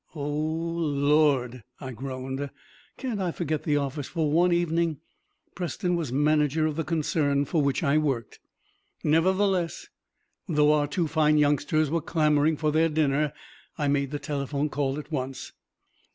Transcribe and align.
"Oh, 0.15 0.27
Lord," 0.27 1.61
I 1.79 1.91
groaned, 1.91 2.49
"can't 2.97 3.19
I 3.21 3.31
forget 3.31 3.65
the 3.65 3.77
office 3.77 4.07
for 4.07 4.31
one 4.31 4.51
evening?" 4.51 4.97
Preston 5.53 5.95
was 5.95 6.11
manager 6.11 6.65
of 6.65 6.75
the 6.75 6.83
concern 6.83 7.45
for 7.45 7.61
which 7.61 7.83
I 7.83 7.99
worked. 7.99 8.39
Nevertheless, 9.03 9.89
though 10.47 10.73
our 10.73 10.87
two 10.87 11.05
fine 11.07 11.37
youngsters 11.37 11.91
were 11.91 12.01
clamoring 12.01 12.57
for 12.57 12.71
their 12.71 12.89
dinner, 12.89 13.31
I 13.77 13.87
made 13.89 14.09
the 14.09 14.17
telephone 14.17 14.69
call 14.69 14.97
at 14.97 15.11
once. 15.11 15.51